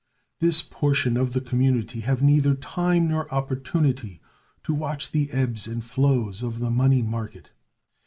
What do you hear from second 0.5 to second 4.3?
portion of the community have neither time nor opportunity